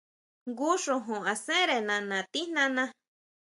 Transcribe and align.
Jngu 0.49 0.69
xojon 0.83 1.21
asére 1.33 1.77
nana 1.87 2.19
tijnana. 2.31 2.85